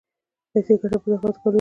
پيسې 0.51 0.73
ګټل 0.81 0.99
په 1.01 1.07
زحمت 1.11 1.21
ګاللو 1.25 1.37
کېږي. 1.41 1.49